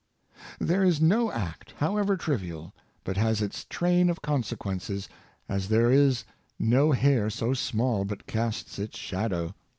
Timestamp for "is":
0.83-0.99, 5.91-6.23